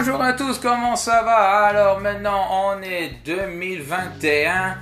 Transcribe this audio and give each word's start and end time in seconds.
Bonjour 0.00 0.22
à 0.22 0.32
tous, 0.32 0.60
comment 0.60 0.94
ça 0.94 1.24
va? 1.24 1.64
Alors 1.66 1.98
maintenant 1.98 2.46
on 2.52 2.82
est 2.82 3.14
2021, 3.24 4.78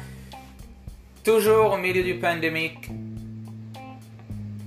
toujours 1.24 1.72
au 1.72 1.78
milieu 1.78 2.02
du 2.02 2.16
pandémique. 2.16 2.90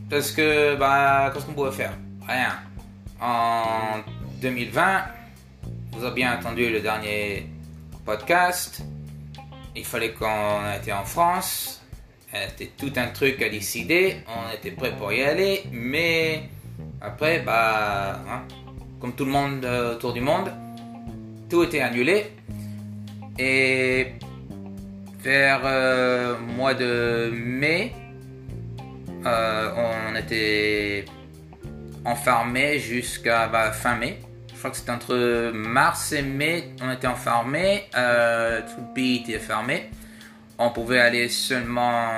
Parce 0.10 0.32
que, 0.32 0.76
bah, 0.76 1.30
qu'est-ce 1.32 1.46
qu'on 1.46 1.54
pouvait 1.54 1.72
faire? 1.72 1.94
Rien. 2.28 2.58
En 3.22 4.00
2020, 4.42 5.04
vous 5.92 6.04
avez 6.04 6.16
bien 6.16 6.40
entendu 6.40 6.68
le 6.72 6.80
dernier 6.80 7.48
podcast. 8.04 8.82
Il 9.76 9.86
fallait 9.86 10.14
qu'on 10.14 10.62
était 10.76 10.94
en 10.94 11.06
France. 11.06 11.84
C'était 12.34 12.72
tout 12.76 12.94
un 12.96 13.10
truc 13.10 13.40
à 13.44 13.50
décider. 13.50 14.24
On 14.28 14.52
était 14.52 14.72
prêt 14.72 14.96
pour 14.98 15.14
y 15.14 15.22
aller. 15.22 15.62
Mais 15.72 16.50
après, 17.02 17.42
bah, 17.42 18.20
hein, 18.28 18.42
comme 19.00 19.14
tout 19.14 19.26
le 19.26 19.32
monde 19.32 19.66
euh, 19.66 19.96
autour 19.96 20.14
du 20.14 20.22
monde, 20.22 20.52
tout 21.50 21.64
était 21.64 21.82
annulé. 21.82 22.32
Et 23.38 24.14
vers 25.22 25.62
euh, 25.64 26.38
mois 26.38 26.74
de 26.74 27.32
mai, 27.34 27.94
euh, 29.26 29.72
on 30.12 30.16
était 30.16 31.06
enfermé 32.06 32.80
jusqu'à 32.80 33.48
bah, 33.48 33.72
fin 33.72 33.96
mai. 33.96 34.20
Je 34.54 34.58
crois 34.58 34.72
que 34.72 34.78
c'était 34.78 34.92
entre 34.92 35.52
mars 35.54 36.12
et 36.12 36.22
mai, 36.22 36.76
on 36.82 36.92
était 36.92 37.08
enfermé. 37.08 37.86
Euh, 37.96 38.62
tout 38.62 38.82
le 38.82 38.94
pays 38.94 39.22
était 39.22 39.40
fermé. 39.40 39.90
On 40.58 40.72
pouvait 40.72 41.00
aller 41.00 41.30
seulement 41.30 42.10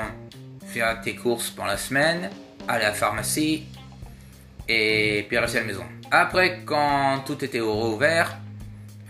faire 0.65 0.99
tes 1.01 1.15
courses 1.15 1.51
pour 1.51 1.65
la 1.65 1.77
semaine, 1.77 2.29
aller 2.67 2.85
à 2.85 2.89
la 2.89 2.93
pharmacie 2.93 3.65
et 4.67 5.25
puis 5.27 5.37
rester 5.37 5.59
à 5.59 5.61
la 5.61 5.67
maison. 5.67 5.83
Après, 6.11 6.61
quand 6.65 7.23
tout 7.25 7.43
était 7.43 7.59
rouvert, 7.59 8.37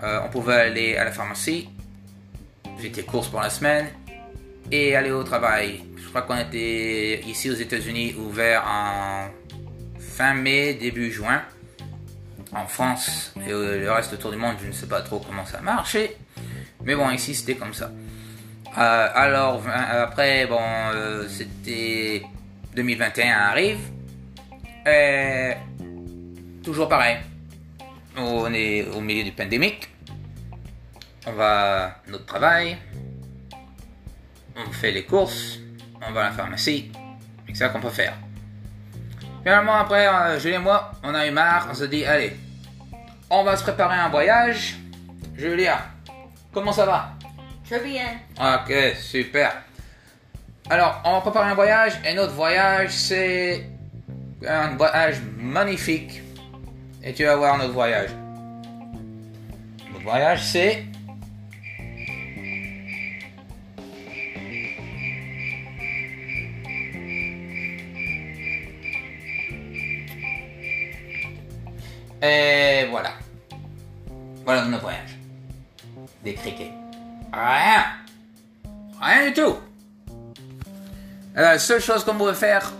euh, 0.03 0.19
on 0.25 0.29
pouvait 0.29 0.53
aller 0.53 0.97
à 0.97 1.03
la 1.03 1.11
pharmacie, 1.11 1.69
faire 2.77 2.91
tes 2.91 3.03
courses 3.03 3.27
pour 3.27 3.41
la 3.41 3.49
semaine 3.49 3.87
et 4.71 4.95
aller 4.95 5.11
au 5.11 5.23
travail. 5.23 5.83
Je 5.97 6.07
crois 6.09 6.23
qu'on 6.23 6.37
était 6.37 7.21
ici 7.27 7.49
aux 7.49 7.55
États-Unis 7.55 8.15
ouvert 8.17 8.63
en 8.67 9.29
fin 9.99 10.33
mai, 10.33 10.73
début 10.73 11.11
juin. 11.11 11.41
En 12.53 12.65
France 12.65 13.33
et 13.47 13.49
le 13.49 13.89
reste 13.91 14.11
autour 14.11 14.31
du 14.31 14.37
monde, 14.37 14.55
je 14.61 14.67
ne 14.67 14.73
sais 14.73 14.87
pas 14.87 15.01
trop 15.01 15.19
comment 15.19 15.45
ça 15.45 15.61
marchait. 15.61 16.17
Mais 16.83 16.95
bon, 16.95 17.09
ici 17.11 17.33
c'était 17.33 17.55
comme 17.55 17.73
ça. 17.73 17.89
Euh, 18.77 19.07
alors, 19.13 19.61
après, 19.67 20.45
bon, 20.47 20.59
euh, 20.93 21.27
c'était 21.27 22.23
2021 22.75 23.37
arrive. 23.37 23.79
Et 24.85 25.53
toujours 26.63 26.87
pareil. 26.89 27.17
On 28.17 28.51
est 28.53 28.87
au 28.89 29.01
milieu 29.01 29.23
du 29.23 29.31
pandémique. 29.31 29.89
On 31.27 31.33
va 31.33 31.85
à 31.85 31.95
notre 32.07 32.25
travail. 32.25 32.77
On 34.55 34.71
fait 34.71 34.91
les 34.91 35.03
courses. 35.03 35.59
On 36.05 36.11
va 36.11 36.21
à 36.21 36.29
la 36.29 36.31
pharmacie. 36.31 36.91
C'est 37.47 37.55
ça 37.55 37.69
qu'on 37.69 37.79
peut 37.79 37.89
faire. 37.89 38.13
Finalement, 39.43 39.75
après, 39.75 40.07
euh, 40.07 40.39
Julie 40.39 40.55
et 40.55 40.59
moi, 40.59 40.91
on 41.03 41.13
a 41.13 41.27
eu 41.27 41.31
marre. 41.31 41.67
On 41.69 41.73
se 41.73 41.85
dit, 41.85 42.05
allez, 42.05 42.35
on 43.29 43.43
va 43.43 43.55
se 43.55 43.63
préparer 43.63 43.95
un 43.95 44.09
voyage. 44.09 44.77
Julia, 45.35 45.79
comment 46.53 46.71
ça 46.71 46.85
va? 46.85 47.13
Très 47.65 47.79
bien. 47.79 48.19
Ok, 48.39 48.73
super. 48.97 49.63
Alors, 50.69 51.01
on 51.05 51.13
va 51.13 51.21
préparer 51.21 51.51
un 51.51 51.55
voyage 51.55 51.93
et 52.05 52.13
notre 52.13 52.33
voyage, 52.33 52.91
c'est 52.91 53.69
un 54.47 54.75
voyage 54.75 55.21
magnifique. 55.37 56.21
Et 57.03 57.13
tu 57.13 57.25
vas 57.25 57.35
voir 57.35 57.57
notre 57.57 57.73
voyage. 57.73 58.09
Notre 59.91 60.03
voyage, 60.03 60.43
c'est... 60.43 60.85
Et 72.23 72.85
voilà. 72.91 73.13
Voilà 74.45 74.65
notre 74.65 74.83
voyage. 74.83 75.17
Des 76.23 76.35
criquets. 76.35 76.71
Rien. 77.33 77.83
Rien 79.01 79.27
du 79.27 79.33
tout. 79.33 79.55
La 81.33 81.57
seule 81.57 81.81
chose 81.81 82.03
qu'on 82.03 82.15
pouvait 82.15 82.35
faire, 82.35 82.71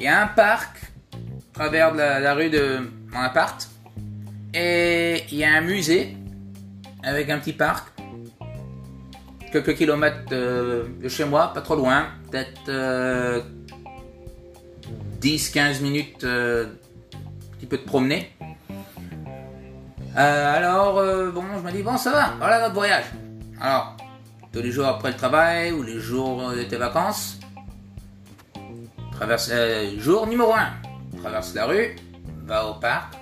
il 0.00 0.04
y 0.04 0.08
a 0.08 0.22
un 0.22 0.26
parc 0.26 0.92
à 1.12 1.52
travers 1.52 1.94
la, 1.94 2.20
la 2.20 2.34
rue 2.34 2.48
de 2.48 2.90
mon 3.12 3.20
appart. 3.20 3.68
Et 4.54 5.24
il 5.30 5.38
y 5.38 5.44
a 5.44 5.52
un 5.52 5.60
musée 5.60 6.16
avec 7.02 7.28
un 7.28 7.38
petit 7.38 7.52
parc. 7.52 7.88
Quelques 9.52 9.76
kilomètres 9.76 10.28
de, 10.30 11.08
chez 11.08 11.24
moi, 11.24 11.52
pas 11.52 11.60
trop 11.60 11.76
loin. 11.76 12.06
Peut-être 12.30 12.68
euh, 12.68 13.42
10-15 15.20 15.82
minutes, 15.82 16.24
euh, 16.24 16.64
un 16.64 17.56
petit 17.56 17.66
peu 17.66 17.76
de 17.76 17.82
promener. 17.82 18.32
Euh, 20.16 20.56
alors, 20.56 20.98
euh, 20.98 21.30
bon, 21.30 21.42
je 21.58 21.66
me 21.66 21.72
dis, 21.72 21.82
bon, 21.82 21.96
ça 21.96 22.10
va, 22.12 22.34
voilà 22.38 22.60
notre 22.60 22.74
voyage. 22.74 23.04
Alors, 23.60 23.96
tous 24.52 24.62
les 24.62 24.70
jours 24.70 24.86
après 24.86 25.10
le 25.10 25.16
travail 25.16 25.72
ou 25.72 25.82
les 25.82 26.00
jours 26.00 26.50
de 26.52 26.62
tes 26.62 26.76
vacances, 26.76 27.39
traverse, 29.20 29.50
euh, 29.52 30.00
jour 30.00 30.26
numéro 30.26 30.54
1, 30.54 30.72
traverse 31.20 31.52
la 31.52 31.66
rue, 31.66 31.94
va 32.46 32.66
au 32.66 32.74
parc, 32.74 33.12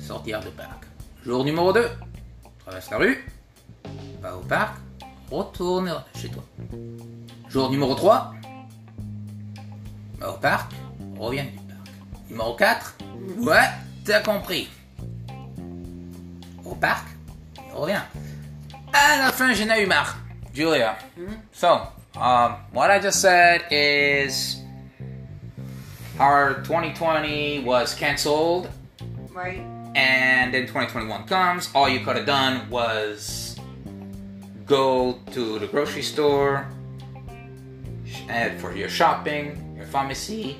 sortir 0.00 0.40
du 0.40 0.48
parc. 0.48 0.84
Jour 1.26 1.44
numéro 1.44 1.74
2, 1.74 1.86
traverse 2.64 2.90
la 2.90 2.96
rue, 2.96 3.24
va 4.22 4.34
au 4.34 4.40
parc, 4.40 4.76
retourne 5.30 5.92
chez 6.14 6.30
toi. 6.30 6.42
Jour 7.50 7.70
numéro 7.70 7.94
3, 7.94 8.32
va 10.20 10.30
au 10.30 10.38
parc, 10.38 10.72
reviens 11.18 11.44
du 11.44 11.50
parc. 11.50 12.30
Numéro 12.30 12.56
4, 12.56 12.96
ouais, 13.40 13.68
t'as 14.06 14.20
compris. 14.20 14.70
Au 16.64 16.74
parc, 16.76 17.08
reviens. 17.74 18.06
À 18.90 19.18
la 19.18 19.32
fin, 19.32 19.52
j'en 19.52 19.68
ai 19.68 19.82
eu 19.82 19.86
marre. 19.86 20.16
Julia. 20.54 20.96
So, 21.52 21.68
um, 22.14 22.54
what 22.72 22.90
I 22.90 23.02
just 23.02 23.20
said 23.20 23.66
is 23.70 24.65
our 26.18 26.54
2020 26.62 27.60
was 27.64 27.94
canceled, 27.94 28.68
Right. 29.32 29.60
and 29.94 30.52
then 30.54 30.62
2021 30.62 31.24
comes. 31.26 31.68
All 31.74 31.88
you 31.88 32.00
could 32.00 32.16
have 32.16 32.26
done 32.26 32.68
was 32.70 33.58
go 34.66 35.18
to 35.32 35.58
the 35.58 35.66
grocery 35.66 36.02
store 36.02 36.66
and 38.28 38.58
for 38.60 38.74
your 38.74 38.88
shopping, 38.88 39.74
your 39.76 39.86
pharmacy, 39.86 40.58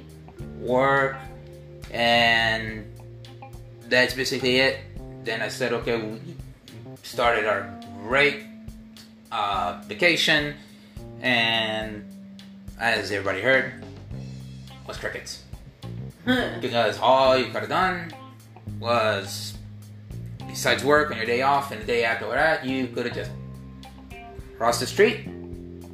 work, 0.61 1.17
and 1.91 2.85
that's 3.89 4.15
basically 4.15 4.59
it. 4.59 4.79
Then 5.25 5.43
I 5.43 5.49
said, 5.49 5.73
okay, 5.73 6.01
we 6.01 6.21
started 7.03 7.47
our 7.47 7.69
great 8.03 8.45
uh, 9.33 9.81
vacation, 9.87 10.55
and 11.21 12.05
as 12.79 13.11
everybody 13.11 13.41
heard, 13.41 13.85
was 14.87 14.97
crickets. 14.97 15.43
Hmm. 16.25 16.61
Because 16.61 16.99
all 16.99 17.37
you 17.37 17.47
could 17.47 17.61
have 17.63 17.69
done 17.69 18.13
was 18.79 19.57
besides 20.47 20.85
work 20.85 21.11
on 21.11 21.17
your 21.17 21.27
day 21.27 21.43
off 21.43 21.71
and 21.71 21.81
the 21.81 21.87
day 21.87 22.05
after 22.05 22.29
that 22.29 22.65
you 22.65 22.89
could 22.89 23.07
have 23.07 23.15
just 23.15 23.31
cross 24.59 24.81
the 24.81 24.87
street 24.87 25.29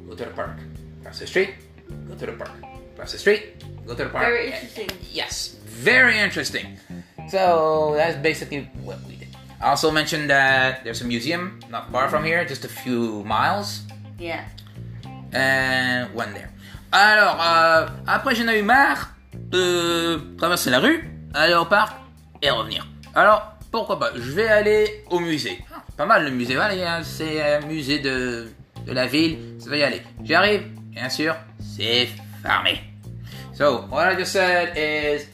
go 0.07 0.15
to 0.15 0.25
the 0.25 0.31
park. 0.31 0.57
Cross 1.03 1.19
the 1.19 1.27
street 1.27 1.55
go 2.07 2.15
to 2.15 2.25
the 2.25 2.33
park. 2.33 2.51
Cross 2.95 3.11
the 3.11 3.17
street 3.17 3.63
go 3.85 3.93
to 3.95 4.03
the 4.03 4.09
park. 4.09 4.25
Very 4.25 4.51
interesting. 4.51 4.89
yes 5.11 5.57
very 5.73 6.17
interesting. 6.17 6.77
So 7.29 7.93
that's 7.95 8.17
basically 8.17 8.69
what 8.83 9.01
we 9.07 9.15
did. 9.15 9.29
I 9.59 9.69
also 9.69 9.91
mentioned 9.91 10.29
that 10.29 10.83
there's 10.83 11.01
a 11.01 11.05
museum 11.05 11.59
not 11.69 11.91
far 11.91 12.09
from 12.09 12.23
here 12.23 12.45
just 12.45 12.63
a 12.63 12.69
few 12.69 13.23
miles. 13.23 13.83
Yeah. 14.19 14.45
And 15.33 16.07
went 16.15 16.33
there. 16.33 16.49
Alors, 16.91 17.41
euh, 17.41 17.87
après 18.07 18.35
j'en 18.35 18.47
ai 18.47 18.59
eu 18.59 18.63
marre 18.63 19.15
de 19.33 20.19
traverser 20.37 20.69
la 20.69 20.79
rue, 20.79 21.09
aller 21.33 21.55
au 21.55 21.65
parc 21.65 21.95
et 22.41 22.49
revenir. 22.49 22.85
Alors, 23.15 23.53
pourquoi 23.71 23.99
pas 23.99 24.11
Je 24.15 24.31
vais 24.31 24.47
aller 24.47 25.03
au 25.09 25.19
musée. 25.19 25.59
Ah, 25.73 25.83
pas 25.97 26.05
mal 26.05 26.25
le 26.25 26.31
musée, 26.31 26.55
hein, 26.55 27.01
c'est 27.03 27.41
un 27.41 27.61
musée 27.61 27.99
de, 27.99 28.51
de 28.85 28.93
la 28.93 29.07
ville, 29.07 29.55
ça 29.59 29.69
va 29.69 29.77
y 29.77 29.83
aller. 29.83 30.01
J'arrive, 30.23 30.63
bien 30.91 31.09
sûr, 31.09 31.35
c'est 31.59 32.09
fermé. 32.41 32.81
So, 33.53 33.85
what 33.91 34.11
I 34.11 34.15
just 34.15 34.31
said 34.31 34.75
is, 34.77 35.27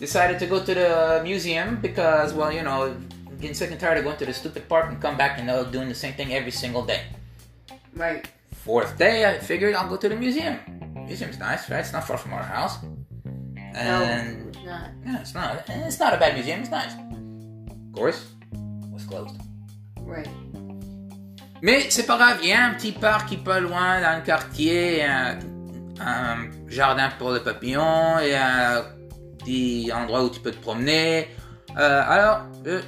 decided 0.00 0.38
to 0.38 0.46
go 0.46 0.60
to 0.60 0.74
the 0.74 1.20
museum 1.22 1.78
because, 1.80 2.32
well, 2.32 2.50
you 2.50 2.62
know, 2.62 2.94
getting 3.38 3.54
sick 3.54 3.70
and 3.70 3.78
tired 3.78 3.98
of 3.98 4.04
going 4.04 4.16
to 4.16 4.24
the 4.24 4.32
stupid 4.32 4.66
park 4.68 4.86
and 4.88 5.00
come 5.00 5.16
back 5.16 5.38
and 5.38 5.46
you 5.46 5.52
know, 5.52 5.64
doing 5.64 5.88
the 5.88 5.94
same 5.94 6.14
thing 6.14 6.32
every 6.32 6.50
single 6.50 6.82
day. 6.82 7.02
Right. 7.94 8.26
Fourth 8.64 8.98
day, 8.98 9.24
I 9.24 9.38
figured 9.38 9.74
I'll 9.74 9.88
go 9.88 9.96
to 9.96 10.08
the 10.08 10.16
museum. 10.16 10.58
Museum's 11.06 11.38
nice, 11.38 11.70
right? 11.70 11.80
It's 11.80 11.92
not 11.92 12.06
far 12.06 12.18
from 12.18 12.34
our 12.34 12.42
house. 12.42 12.76
And 13.74 14.44
no, 14.44 14.48
it's 14.48 14.64
not. 14.64 14.90
yeah, 15.06 15.20
it's 15.20 15.34
not. 15.34 15.64
It's 15.68 15.98
not 15.98 16.12
a 16.14 16.18
bad 16.18 16.34
museum. 16.34 16.60
It's 16.60 16.70
nice. 16.70 16.92
Of 16.92 17.92
course, 17.94 18.26
it 18.52 18.92
was 18.92 19.04
closed. 19.04 19.36
Right. 20.02 20.28
Mais 21.62 21.90
c'est 21.90 22.06
pas 22.06 22.16
grave, 22.18 22.38
il 22.42 22.48
y 22.48 22.52
a 22.52 22.64
un 22.64 22.74
petit 22.74 22.92
parc 22.92 23.28
qui 23.28 23.34
est 23.34 23.44
pas 23.44 23.60
loin 23.60 24.00
dans 24.00 24.16
le 24.18 24.24
quartier, 24.24 25.04
un, 25.04 25.38
un 26.00 26.50
jardin 26.68 27.10
pour 27.18 27.32
les 27.32 27.40
papillons 27.40 28.18
et 28.18 28.34
un 28.34 28.82
petit 29.38 29.90
endroit 29.92 30.24
où 30.24 30.30
tu 30.30 30.40
peux 30.40 30.52
te 30.52 30.60
promener. 30.60 31.28
Euh, 31.78 32.02
alors, 32.06 32.46
euh, 32.66 32.80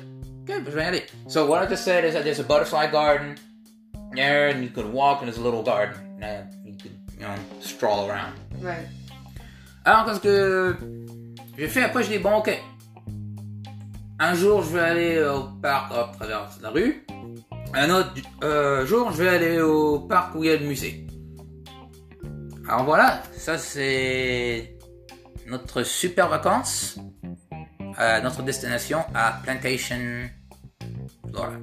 ok, 0.42 0.54
je 0.66 0.70
vais 0.70 0.84
y 0.84 0.86
aller. 0.86 1.06
So 1.28 1.46
what 1.46 1.62
I 1.64 1.68
just 1.68 1.84
said 1.84 2.04
is 2.04 2.12
that 2.12 2.24
there's 2.24 2.40
a 2.40 2.44
butterfly 2.44 2.90
garden 2.90 3.36
there, 4.14 4.48
and 4.48 4.62
you 4.62 4.70
could 4.70 4.86
walk, 4.92 5.22
a 5.22 5.26
little 5.26 5.62
garden. 5.62 5.94
And 6.20 6.52
you 6.64 6.74
could, 6.74 6.96
you 7.18 7.26
know, 7.26 7.34
stroll 7.60 8.08
around. 8.08 8.34
Right. 8.60 8.86
Alors, 9.84 10.04
qu'est-ce 10.06 10.20
que 10.20 10.76
j'ai 11.58 11.68
fait 11.68 11.82
après, 11.82 12.04
je 12.04 12.10
dis, 12.10 12.18
bon, 12.18 12.36
ok. 12.36 12.50
Un 14.18 14.34
jour, 14.34 14.62
je 14.62 14.76
vais 14.76 14.80
aller 14.80 15.22
au 15.22 15.42
parc, 15.60 15.92
hop, 15.92 16.16
traverse 16.16 16.60
la 16.62 16.70
rue. 16.70 17.04
Un 17.74 17.90
autre 17.90 18.12
euh, 18.44 18.86
jour, 18.86 19.10
je 19.12 19.22
vais 19.22 19.28
aller 19.28 19.60
au 19.60 20.00
parc 20.00 20.34
où 20.34 20.44
il 20.44 20.50
y 20.50 20.52
a 20.52 20.56
le 20.56 20.66
musée. 20.66 21.06
Alors 22.68 22.84
voilà, 22.84 23.22
ça 23.32 23.58
c'est 23.58 24.76
notre 25.46 25.82
super 25.82 26.28
vacances. 26.28 26.98
Euh, 28.00 28.20
notre 28.20 28.42
destination 28.42 29.00
à 29.14 29.40
Plantation, 29.42 30.28
Florida, 31.28 31.58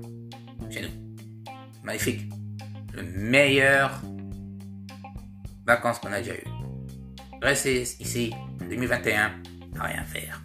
chez 0.69 0.81
nous. 0.81 1.53
Magnifique. 1.83 2.29
Le 2.99 3.05
meilleur 3.05 3.91
vacances 5.65 5.99
qu'on 5.99 6.11
a 6.11 6.19
déjà 6.19 6.33
eu. 6.33 6.43
Rester 7.41 7.81
ici 7.99 8.33
en 8.61 8.65
2021, 8.65 9.31
à 9.79 9.83
rien 9.85 10.03
faire. 10.03 10.41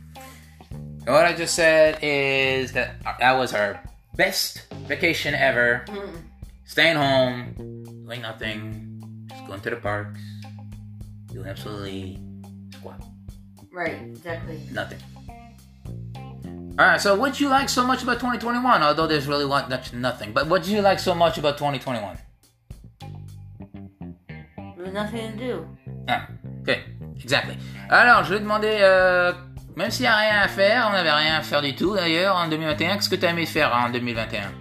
What 1.06 1.26
I 1.28 1.34
just 1.36 1.54
said 1.54 1.98
is 2.00 2.72
that 2.72 3.00
that 3.18 3.36
was 3.36 3.52
our 3.52 3.80
best 4.16 4.68
vacation 4.86 5.34
ever. 5.34 5.84
Mm. 5.88 6.22
Staying 6.64 6.96
home, 6.96 7.54
doing 8.06 8.22
nothing, 8.22 9.00
just 9.28 9.46
going 9.46 9.60
to 9.60 9.70
the 9.70 9.76
parks, 9.76 10.20
doing 11.32 11.48
absolutely 11.48 12.20
squat, 12.72 13.02
Right. 13.72 14.00
Exactly. 14.02 14.60
nothing. 14.72 14.98
Alright, 16.78 17.00
so 17.00 17.16
what 17.16 17.40
you 17.40 17.48
like 17.48 17.68
so 17.68 17.84
much 17.84 18.02
about 18.02 18.18
2021? 18.20 18.82
Although 18.82 19.06
there's 19.08 19.26
really 19.26 19.46
much 19.46 19.92
nothing, 19.92 20.32
but 20.32 20.46
what 20.48 20.62
do 20.62 20.72
you 20.72 20.80
like 20.80 20.98
so 21.00 21.14
much 21.14 21.38
about 21.38 21.58
2021? 21.58 22.16
Nothing 24.94 25.32
to 25.32 25.38
do. 25.38 25.66
Ah, 26.06 26.28
ok, 26.62 26.78
exactly. 27.20 27.58
Alors, 27.90 28.22
je 28.22 28.30
lui 28.30 28.36
ai 28.36 28.40
demandé, 28.40 28.78
euh, 28.80 29.32
même 29.74 29.90
s'il 29.90 30.02
n'y 30.02 30.06
a 30.06 30.16
rien 30.16 30.40
à 30.40 30.46
faire, 30.46 30.86
on 30.88 30.92
n'avait 30.92 31.10
rien 31.10 31.34
à 31.34 31.42
faire 31.42 31.62
du 31.62 31.74
tout 31.74 31.96
d'ailleurs 31.96 32.36
en 32.36 32.46
2021, 32.46 32.94
qu'est-ce 32.94 33.08
que 33.08 33.16
tu 33.16 33.26
as 33.26 33.30
aimé 33.30 33.44
faire 33.44 33.74
en 33.74 33.90
2021 33.90 34.52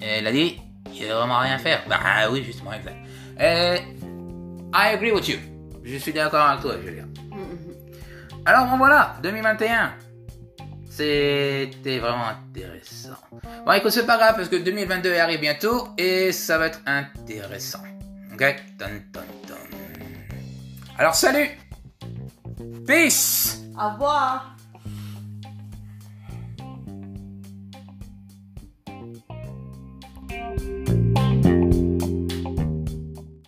Et 0.00 0.04
elle 0.18 0.26
a 0.28 0.30
dit, 0.30 0.60
il 0.94 1.02
n'y 1.02 1.10
a 1.10 1.16
vraiment 1.16 1.40
rien 1.40 1.56
à 1.56 1.58
faire. 1.58 1.82
Bah 1.88 1.98
oui, 2.30 2.44
justement, 2.44 2.74
exact. 2.74 2.96
Et, 3.40 3.78
I 4.72 4.94
agree 4.94 5.10
with 5.10 5.26
you. 5.26 5.38
Je 5.82 5.96
suis 5.96 6.12
d'accord 6.12 6.46
avec 6.46 6.60
toi, 6.60 6.74
Julien. 6.80 7.06
Mm-hmm. 7.32 8.46
Alors 8.46 8.66
bon 8.66 8.76
voilà, 8.76 9.16
2021. 9.24 9.94
C'était 10.88 11.98
vraiment 11.98 12.28
intéressant. 12.28 13.18
Bon 13.64 13.72
écoute, 13.72 13.90
c'est 13.90 14.06
pas 14.06 14.16
grave 14.16 14.36
parce 14.36 14.48
que 14.48 14.56
2022 14.56 15.16
arrive 15.16 15.40
bientôt 15.40 15.88
et 15.98 16.30
ça 16.30 16.56
va 16.56 16.66
être 16.68 16.80
intéressant. 16.86 17.80
Ok 18.36 18.44
Dun, 18.76 19.00
dun, 19.14 19.24
dun. 19.48 19.56
Alors 20.98 21.14
salut 21.14 21.48
Peace 22.86 23.62
Au 23.80 23.88
revoir. 23.92 24.55